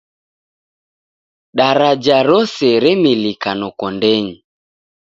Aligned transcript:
Daraja 1.59 2.17
rose 2.29 2.69
remilika 2.87 3.49
noko 3.61 3.85
ndenyi. 3.95 4.35